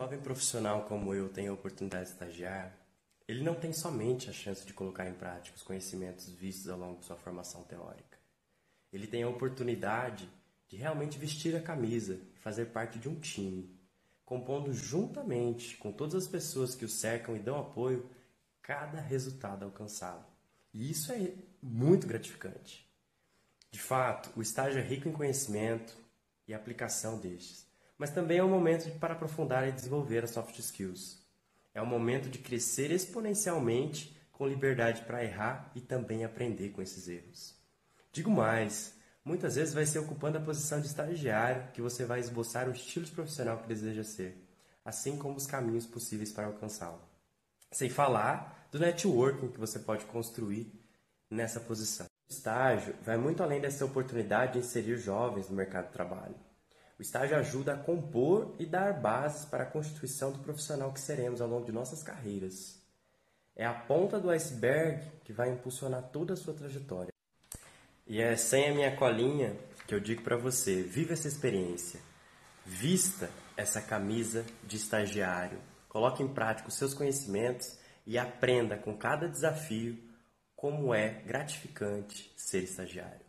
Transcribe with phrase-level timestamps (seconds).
[0.00, 2.74] jovem profissional como eu tem a oportunidade de estagiar,
[3.28, 7.00] ele não tem somente a chance de colocar em prática os conhecimentos vistos ao longo
[7.00, 8.18] de sua formação teórica.
[8.90, 10.26] Ele tem a oportunidade
[10.68, 13.78] de realmente vestir a camisa e fazer parte de um time,
[14.24, 18.08] compondo juntamente com todas as pessoas que o cercam e dão apoio
[18.62, 20.24] cada resultado alcançado.
[20.72, 22.90] E isso é muito gratificante.
[23.70, 25.94] De fato, o estágio é rico em conhecimento
[26.48, 27.69] e aplicação destes,
[28.00, 31.18] mas também é um momento para aprofundar e desenvolver as soft skills.
[31.74, 37.06] É um momento de crescer exponencialmente com liberdade para errar e também aprender com esses
[37.08, 37.54] erros.
[38.10, 42.70] Digo mais, muitas vezes vai ser ocupando a posição de estagiário que você vai esboçar
[42.70, 44.48] o estilo profissional que deseja ser,
[44.82, 47.02] assim como os caminhos possíveis para alcançá-lo.
[47.70, 50.72] Sem falar do networking que você pode construir
[51.30, 52.06] nessa posição.
[52.06, 56.49] O estágio vai muito além dessa oportunidade de inserir jovens no mercado de trabalho.
[57.00, 61.40] O estágio ajuda a compor e dar bases para a constituição do profissional que seremos
[61.40, 62.78] ao longo de nossas carreiras.
[63.56, 67.10] É a ponta do iceberg que vai impulsionar toda a sua trajetória.
[68.06, 72.00] E é sem a minha colinha que eu digo para você: viva essa experiência,
[72.66, 79.26] vista essa camisa de estagiário, coloque em prática os seus conhecimentos e aprenda com cada
[79.26, 79.98] desafio
[80.54, 83.24] como é gratificante ser estagiário.